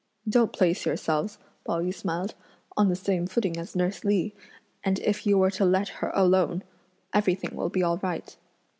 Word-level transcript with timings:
"Don't 0.27 0.51
place 0.51 0.83
yourselves," 0.87 1.37
Pao 1.63 1.79
yü 1.79 1.93
smiled, 1.93 2.33
"on 2.75 2.89
the 2.89 2.95
same 2.95 3.27
footing 3.27 3.55
as 3.57 3.75
nurse 3.75 4.03
Li, 4.03 4.33
and 4.83 4.97
if 5.01 5.27
you 5.27 5.37
were 5.37 5.51
to 5.51 5.63
let 5.63 5.89
her 6.01 6.11
alone, 6.15 6.63
everything 7.13 7.55
will 7.55 7.69
be 7.69 7.83
all 7.83 7.99
right." 7.99 8.35